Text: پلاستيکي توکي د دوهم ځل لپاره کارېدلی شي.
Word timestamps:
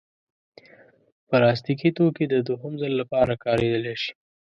پلاستيکي 1.29 1.89
توکي 1.97 2.25
د 2.29 2.35
دوهم 2.47 2.73
ځل 2.81 2.93
لپاره 3.01 3.33
کارېدلی 3.45 3.95
شي. 4.03 4.13